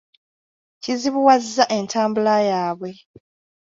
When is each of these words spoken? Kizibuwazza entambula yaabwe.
Kizibuwazza 0.81 1.63
entambula 1.77 2.33
yaabwe. 2.51 2.91